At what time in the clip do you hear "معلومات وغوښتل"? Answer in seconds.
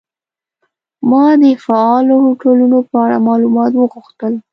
3.27-4.33